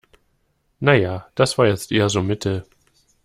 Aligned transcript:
Na 0.81 0.93
ja, 0.95 1.27
das 1.35 1.59
war 1.59 1.67
jetzt 1.67 1.91
eher 1.91 2.09
so 2.09 2.23
mittel. 2.23 2.65